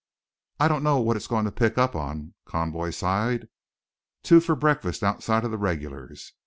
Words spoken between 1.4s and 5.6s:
to pick up on," Conboy sighed. "Two for breakfast outside of the